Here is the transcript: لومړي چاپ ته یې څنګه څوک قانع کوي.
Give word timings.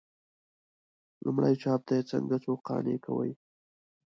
لومړي 1.25 1.53
چاپ 1.63 1.81
ته 1.87 1.93
یې 1.97 2.03
څنګه 2.11 2.35
څوک 2.45 2.59
قانع 2.67 2.97
کوي. 3.05 3.31